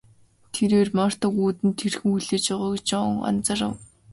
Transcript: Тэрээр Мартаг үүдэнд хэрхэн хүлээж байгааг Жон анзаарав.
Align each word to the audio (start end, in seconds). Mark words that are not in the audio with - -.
Тэрээр 0.53 0.87
Мартаг 0.97 1.33
үүдэнд 1.43 1.77
хэрхэн 1.81 2.11
хүлээж 2.13 2.45
байгааг 2.49 2.75
Жон 2.89 3.11
анзаарав. 3.29 3.73